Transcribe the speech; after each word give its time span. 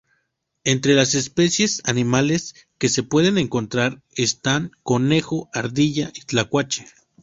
Entre 0.63 0.95
las 0.95 1.13
especies 1.13 1.83
animales 1.85 2.55
que 2.79 2.89
se 2.89 3.03
pueden 3.03 3.37
encontrar 3.37 4.01
están 4.15 4.71
conejo, 4.81 5.47
ardilla 5.53 6.11
y 6.15 6.21
tlacuache. 6.21 6.87